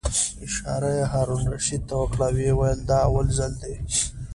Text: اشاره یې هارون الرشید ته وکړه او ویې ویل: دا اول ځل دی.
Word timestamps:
اشاره 0.45 0.89
یې 0.97 1.05
هارون 1.11 1.41
الرشید 1.45 1.81
ته 1.87 1.93
وکړه 1.97 2.23
او 2.27 2.33
ویې 2.35 2.53
ویل: 2.55 2.79
دا 2.89 2.97
اول 3.07 3.27
ځل 3.37 3.53
دی. 3.61 3.73